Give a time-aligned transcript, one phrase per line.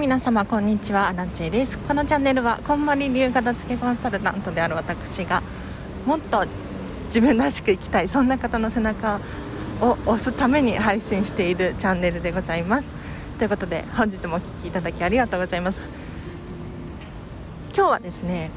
[0.00, 1.08] 皆様こんにちは。
[1.08, 1.78] アナチェです。
[1.78, 5.42] このチャンネルはこんまり流片付けコンサルタントである私が
[6.04, 6.44] もっと
[7.06, 8.08] 自分らしく生きたい。
[8.08, 9.20] そんな方の背中
[9.80, 12.88] を押すために配信しているチャンネルでございます。
[13.38, 15.80] ということで本日もお聴きいただきありがとうございます。
[17.74, 18.50] 今日はですね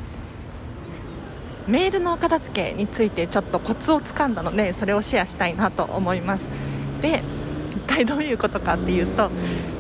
[1.68, 6.46] メールの片付けについてちょっとコツをつかんだのでそれをシェアしたいなと思います。
[7.02, 7.24] で
[7.90, 9.30] 体どういうことかっていうと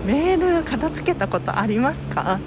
[0.05, 2.39] メール片付けたことありますか？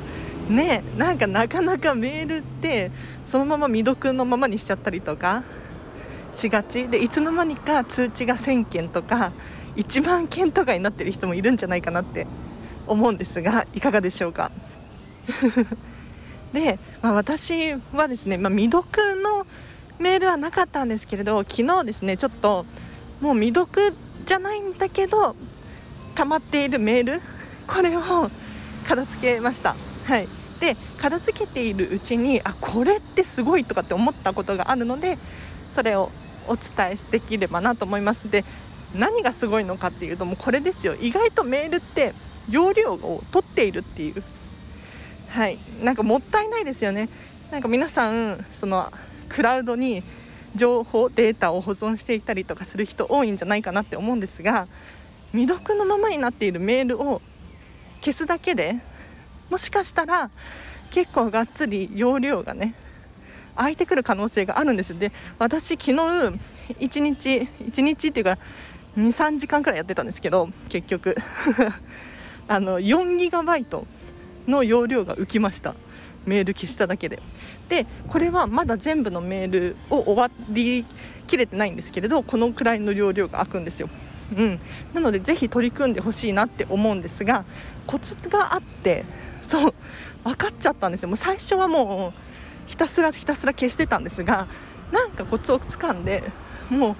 [0.49, 2.91] ねなんかなかなかメールって
[3.25, 5.45] そのまま未読のままにしちゃったりとか
[6.33, 6.89] しがち？
[6.89, 9.33] でいつの間にか通知が1000件とか
[9.77, 12.27] 1万件とかになってる人もいるんじゃないかなって
[12.87, 14.51] 思うんですがいかがでしょうか？
[16.53, 18.89] で、まあ、私はですね、まあ、未読
[19.23, 19.47] の
[19.99, 22.67] メールはなかったんですけれど昨日ですねちょっと
[23.21, 23.95] もう未読
[24.27, 25.37] じゃないんだけど
[26.15, 27.21] 溜まっているメール？
[27.67, 28.01] これを
[28.87, 29.77] 片付けました。
[30.05, 30.29] はい。
[30.61, 35.19] で片付けているうちにあこれってすごいとかって思ったことがあるので
[35.71, 36.11] それを
[36.47, 38.21] お伝えできればなと思います。
[38.31, 38.45] で
[38.95, 40.95] 何がすごいのかっていうともうこれですよ。
[41.01, 42.15] 意外とメールって
[42.49, 44.23] 容量を取っているっていう。
[45.29, 45.59] はい。
[45.83, 47.09] なんかもったいないですよね。
[47.51, 48.93] なんか皆さんその
[49.29, 50.03] クラウドに
[50.55, 54.69] 情報データを保存していたりとかする人多いんじゃないかなって思うんですが
[55.33, 57.21] 未読のままになっているメールを
[58.01, 58.77] 消すだけで
[59.51, 60.31] もしかしたら
[60.91, 62.75] 結構がっつり容量がね
[63.57, 68.39] 空いてくる可能性があるんですで私昨日1日1日っていうか
[68.97, 71.17] 23時間くらいやってたんですけど結局。
[72.49, 73.87] あの4ギガバイト
[74.47, 75.75] の容量が浮きました。
[76.27, 77.23] メール消しただけで。
[77.69, 80.85] でこれはまだ全部のメールを終わり
[81.27, 83.89] きれてないんですけれどこのくらいの容量が空くんですよ。
[84.37, 84.61] うん、
[84.95, 87.45] なのでぜひ取り組んでほしいなって思うんですが
[87.87, 89.05] コツがあって
[89.47, 89.75] そう
[90.25, 91.09] 分かっちゃったんですよ。
[91.09, 92.21] もう最初はもう
[92.67, 94.47] ひたすらひたすら消してたんですが
[94.93, 96.23] なんかコツをつかんで
[96.71, 96.97] もう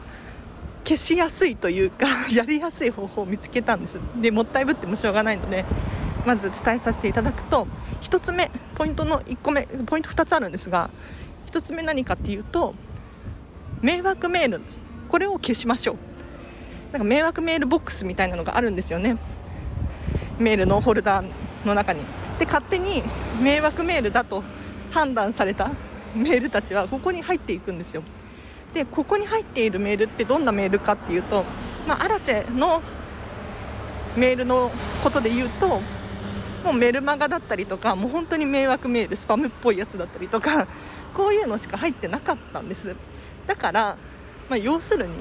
[0.85, 3.99] 消しやすいというか やりやすい方法を見つけたんです。
[4.21, 5.65] でもったいぶってもしょうがないので
[6.27, 7.67] まず伝えさせていただくと
[8.03, 10.91] 1つ目ポイントの1個目ポイント2つあるんですが
[11.51, 12.75] 1つ目何かっていうと
[13.81, 14.61] 迷惑メール
[15.09, 16.12] これを消しましょう。
[16.93, 19.17] なんか迷惑メールボックスみたいなのがあるんですよね。
[20.39, 21.27] メールのホルダー
[21.67, 22.01] の中に。
[22.39, 23.03] で勝手に
[23.41, 24.43] 迷惑メールだと
[24.91, 25.71] 判断された
[26.15, 28.03] メールたちはここに入っていくんですよ。
[28.75, 31.45] でここに入っているメールってどんなメールかっていうと、
[31.87, 32.83] まあ、アラチェの
[34.17, 34.71] メールの
[35.03, 35.81] ことで言うとも
[36.71, 40.67] うメルマガだったりとかもう本当に迷惑メールスパムっぽいやつだったりとか
[41.15, 42.95] こういうのしか入ってなかったんです。
[43.47, 43.97] だから、
[44.49, 45.13] まあ、要するに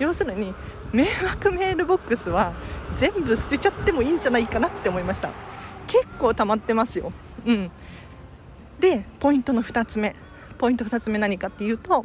[0.00, 0.52] 要するに
[0.92, 2.52] 迷惑メールボックスは
[2.96, 5.30] 全部捨てちゃってもいいんじゃないかなって思いました。
[5.86, 7.12] 結構溜まってますよ。
[7.46, 7.70] うん。
[8.80, 10.16] でポイントの2つ目。
[10.58, 12.04] ポイント2つ目何かっていうと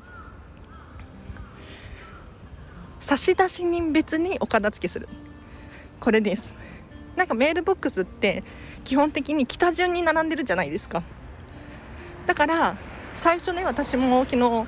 [3.02, 5.10] 差出人別にお片付けする。
[6.00, 6.54] これです。
[7.16, 8.44] なんかメールボックスって
[8.84, 11.02] 基本的に北順に並んでるじゃないですか。
[12.28, 12.78] だから
[13.14, 14.66] 最初ね私も昨日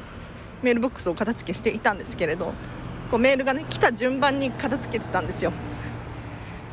[0.63, 2.53] メールボックスを片付けしていたんですけれど
[3.09, 5.51] こうメールがね来た順番に片付けてたんですよ。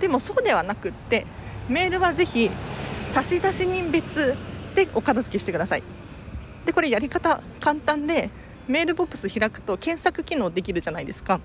[0.01, 1.27] でもそうではなくって
[1.69, 2.51] メールはぜひ
[3.13, 4.35] 差出人別
[4.75, 5.83] でお片付けしてください。
[6.67, 8.31] でこれやり方簡単で
[8.67, 11.41] メールボックス開くと検索機能できるじゃないですか。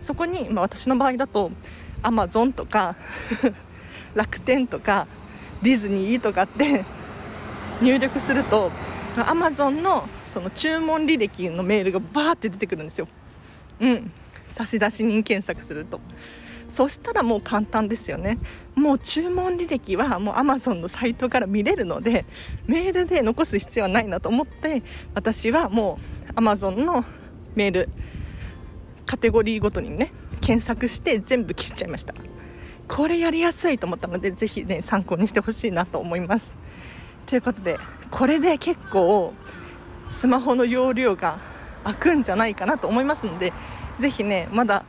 [0.00, 1.50] そこに、まあ、私の場合だと
[2.02, 2.96] Amazon とか
[4.14, 5.06] 楽天とか
[5.62, 6.84] ディズニーとかって
[7.82, 8.70] 入力すると
[9.16, 13.08] Amazon のその注文履歴のメールがバーって出てくるんですよ。
[13.80, 14.12] うん。
[14.54, 16.00] 差出人検索すると。
[16.68, 18.38] そしたらもう簡単ですよね。
[18.76, 22.24] もう注文履歴はもう Amazon のサイトから見れるので
[22.66, 24.82] メールで残す必要はないなと思って
[25.14, 27.04] 私はもう Amazon の
[27.56, 27.88] メール
[29.04, 32.14] カテゴリーごとにね検索して全部消しちゃいました。
[32.86, 36.52] これやりやすいと思ったのでぜひね参考にしてほしいなと思います。
[37.26, 37.78] ということで
[38.10, 39.32] これで結構
[40.10, 41.38] スマホの容量が
[41.84, 43.52] 開くんじゃないかなと思いますので
[44.00, 44.84] ぜひねまだ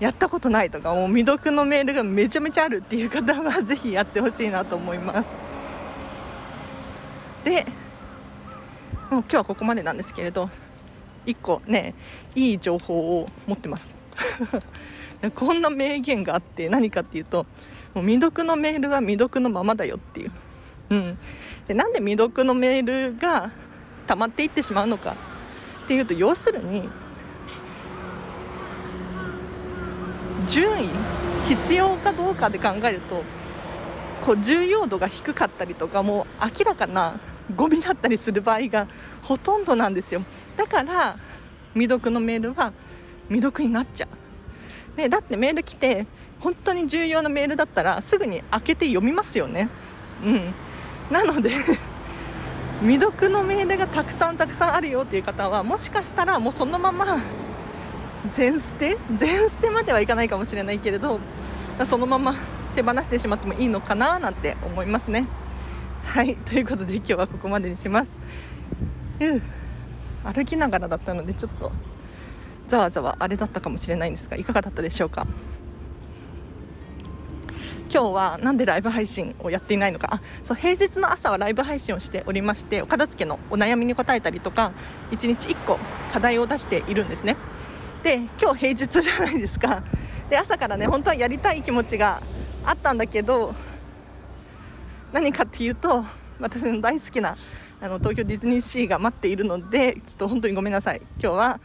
[0.00, 5.30] やったことないとかもう未読のメールがめちゃめちゃあるっていう方はぜひやってほしいなと思います。
[7.44, 7.64] で
[9.10, 10.48] もう今日はここまでなんですけれど
[11.26, 11.94] 1個ね
[12.34, 13.94] いい情報を持ってます。
[15.36, 17.46] こんな名言があって何かっていうと
[17.94, 20.32] もう未読のメールは未読のままだよっていう、
[20.90, 21.18] うん、
[21.68, 23.52] でなんで未読のメールが
[24.08, 25.14] 溜まっていってしまうのか
[25.84, 26.88] っていうと要するに
[30.46, 30.88] 順位
[31.46, 33.22] 必要かどうかで考えると
[34.24, 37.18] こう重要度が低かったりとかもう明らかな
[37.56, 38.86] ゴミだったりする場合が
[39.22, 40.22] ほとんどなんですよ。
[40.56, 41.16] だから
[41.74, 42.72] 未読のメールは
[43.28, 44.08] 未読になっちゃ
[44.94, 46.06] う、ね、だってメール来て
[46.40, 49.68] 本当に重要なメールだったらすぐに開けて読みますよね。
[50.24, 50.54] うん。
[51.10, 51.50] なので
[52.80, 57.18] 未読のメールがたくさんたくさんあるよっていう方はもしかしたらもうそのまま
[58.34, 58.96] 全捨て？
[59.16, 61.20] 全捨てまではいかないかもしれないけれど
[61.84, 62.34] そのまま
[62.76, 65.26] 手放してしまってもいいのかななんて思いますね。
[66.04, 68.10] はいということで今日はここまでにします。
[70.24, 71.72] 歩きながらだったのでちょっと
[72.68, 75.26] ざわざわあれだったかもしれないんですがいかがだったでしょうか？
[77.92, 80.08] 今日はなんでライブ配信をやっていないのか？
[80.14, 84.72] あそう平日の朝はライブ配信をしておりましてお片付けのお悩みに答えたりとか
[85.10, 85.78] 1日1個
[86.12, 87.36] 課題を出しているんですね。
[88.02, 89.82] で今日平日じゃないですか。
[90.28, 92.22] で朝からね本当はやりたい気持ちが
[92.64, 93.54] あったんだけど
[95.12, 96.04] 何かっていうと
[96.40, 97.36] 私の大好きな
[97.80, 101.00] あの東京ディズニーシーが待っているのでちょっと本当にごめんなさい。
[101.18, 101.60] 今日は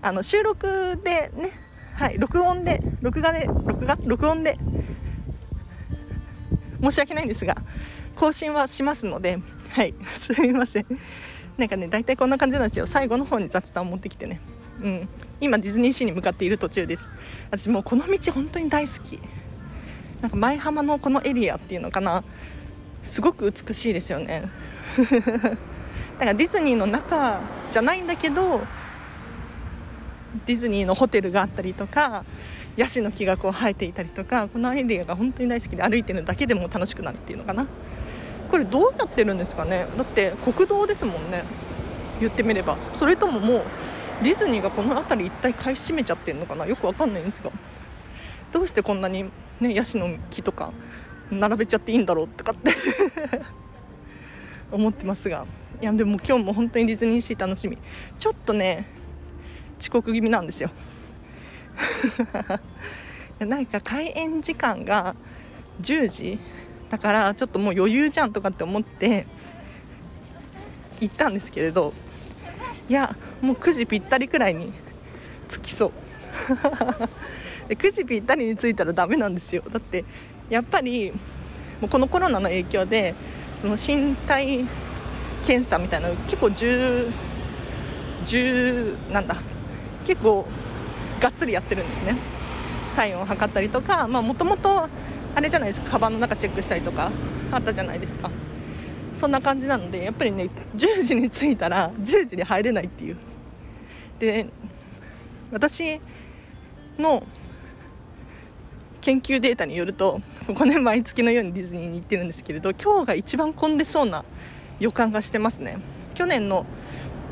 [0.00, 1.50] あの収録でね
[1.94, 3.98] はい録音で録画で録画？
[4.04, 4.58] 録音で
[6.82, 7.56] 申し訳ないんですが
[8.16, 10.86] 更新はしますのではい すいません。
[11.58, 12.86] なんかね大体こんな感じなんですよ。
[12.86, 14.40] 最後の方に雑談を持ってきてね。
[14.82, 15.08] うん。
[15.42, 17.08] 今ディズニーシーに向かっている途中です。
[17.50, 19.18] 私もうこの道本当に大好き。
[20.20, 22.22] なんか舞浜のこのエリアっていうのかな。
[23.02, 24.44] すごく美しいですよね。
[24.96, 25.54] だか
[26.26, 27.40] らディズニーの中
[27.72, 28.60] じゃないんだけど
[30.46, 32.24] ディズニーのホテルがあったりとか
[32.76, 37.66] ヤシの木がこう生えていたりとかこのエリアが本当に大好きで歩いてるだけでも楽しくなるっていうのかな。
[38.48, 39.86] これどうやってるんですかね。
[39.96, 41.42] だって国道ですもんね。
[42.20, 42.78] 言ってみれば。
[42.94, 43.62] それとももう
[44.22, 46.66] ディズニーがこの辺り一体買い占めちゃってるのかな？
[46.66, 47.50] よくわかんないんですが。
[48.52, 49.24] どうしてこんなに
[49.60, 50.72] ねヤシの木とか
[51.30, 52.72] 並べちゃっていいんだろうとかって。
[54.70, 55.46] 思ってますが。
[55.80, 57.78] いやでも今日も本当にディズニーシー楽しみ。
[58.18, 58.86] ちょっとね
[59.80, 60.70] 遅刻気味なんですよ。
[63.40, 65.16] なんか開園時間が
[65.80, 66.38] 10時。
[66.90, 69.26] だからちょっともう余裕じゃんとかって思って
[71.00, 71.92] 行ったんですけれど。
[72.92, 74.70] いやもう9時ぴったりくらいに
[75.48, 75.92] 着きそう。
[77.66, 79.62] で9時ぴったりに着いたらダメなんですよ。
[79.72, 80.04] だって
[80.50, 81.10] やっぱり
[81.80, 83.14] もうこのコロナの影響で
[83.62, 84.66] その身体
[85.46, 87.10] 検査みたいなの結構10
[89.10, 89.36] なんだ
[90.06, 90.46] 結構
[91.18, 92.14] がっつりやってるんですね。
[92.94, 94.86] 体温を測ったりとかもともと
[95.34, 97.10] あれじゃないですかカバンの中チェックしたりとか
[97.52, 98.30] あったじゃないですか。
[99.22, 103.16] そんな感じなのでやっぱりね10時に着いたら10時に入れないっていう。
[104.18, 104.46] で
[105.52, 106.00] 私
[106.98, 107.22] の
[109.00, 114.24] 研究データによるとここね毎月のようにディズニーに行ってるんですけれど今日が一番混んでそうな
[114.80, 115.78] 予感がしてますね。
[116.14, 116.66] 去年の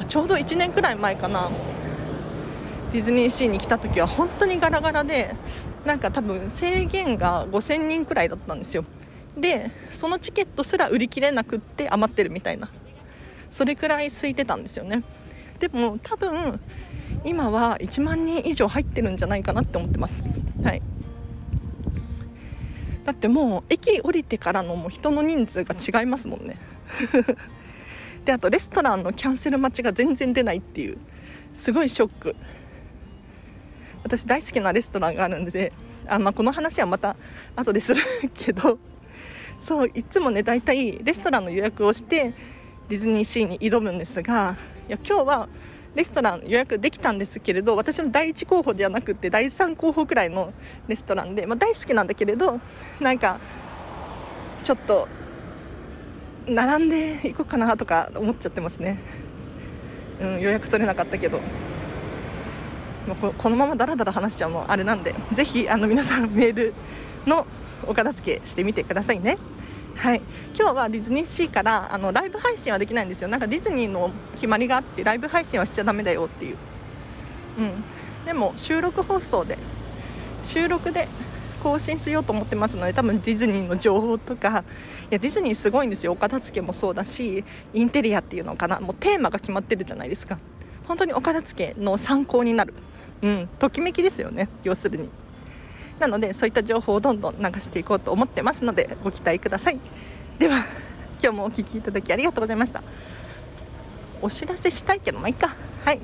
[0.06, 1.50] ちょうど1年くらい前かな
[2.92, 5.34] ディズニーシーに来た時は本当にガラガラで
[5.84, 8.84] なんか多分制限が5000人くらいだったんですよ。
[9.36, 12.70] でそのチケットすら売り切れなくって余ってるみたいな。
[13.50, 15.02] それくらい空いてたんですよね。
[15.58, 16.60] でも多分
[17.24, 20.22] 今は1万人以上入ってるんじゃないかなって思ってます。
[20.62, 20.82] はい。
[23.04, 26.56] だってもう駅降りてからのもう人の人数が違いますもんね。
[28.24, 30.98] であとレストランのキャンセル待ちが全然出ないっていう
[31.54, 32.36] すごいショック。
[34.02, 35.72] 私大好きなレストランがあるんで
[36.06, 37.16] あ、まあ、この話はまた
[37.56, 38.00] 後でする
[38.34, 38.78] けど。
[39.60, 42.34] そういつもね大体レストランの予約をして
[42.88, 44.56] ディズニーシーに挑むんですが
[44.88, 45.48] いや今日は
[45.94, 50.52] レストラン予約できたんですけれど私の第1候補ではなくて第3候補くらいの
[50.88, 52.60] レストランで、まあ、大好きなんだけれど
[53.00, 53.40] なんか
[54.62, 55.08] ちょっと
[56.46, 59.02] 並んでいこうかなとか思っちゃってますね、
[60.20, 61.40] うん、予約取れなかったけど。
[63.38, 66.74] このままだらだら話しちゃうもあれなんでぜひあの皆さんメール
[67.26, 67.46] の
[67.86, 69.38] お片付けしてみてくださいね。
[69.96, 70.22] はい、
[70.58, 76.56] 今日はディズニーシーからあのライブ配信はできないんですよ、なんかディズニーの決まりがあってライブ配信はしちゃだめだよっていう、
[77.58, 77.84] うん、
[78.24, 79.58] でも収録放送で
[80.44, 81.06] 収録で
[81.62, 84.64] 更新しようと思ってますので多分ディズニーの情報とか
[85.10, 86.12] いやディズニーすごいんですよ。
[86.12, 88.80] お片付けもそうだしインテリアっていうのかな。
[88.80, 90.38] もうテーマが決まってるじゃないですか。
[90.88, 92.72] 本当にお片付けの参考になる。
[93.20, 94.48] うん、ときめきですよね。
[94.64, 95.10] 要するに。
[96.00, 99.78] なのでそういった情報をどんどん流していこうと思ってますのでご期待ください。
[100.38, 100.64] では
[101.22, 102.82] 今日もお聴きいただきありがとうございました。
[104.22, 105.54] お知らせしたいけどまあいいか。
[105.84, 106.00] はい。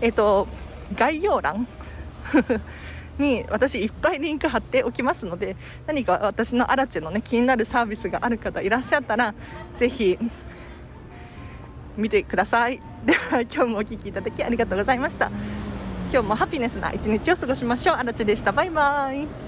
[0.00, 0.46] えっ、ー、と
[0.94, 1.66] 概要欄
[3.18, 5.56] に私いっぱいリンク貼っておきますので
[5.86, 9.34] 何か私のアラチェのね気になるサービスがある方いらっしゃったら
[9.76, 10.18] ぜひ
[11.96, 12.80] 見てください。
[13.04, 15.30] では今日もお聴きいただきありがとうございました。
[16.12, 17.96] 今日もハピネスな一日を過ごしましょう。
[17.96, 18.52] あらちでした。
[18.52, 19.41] バイバーイ。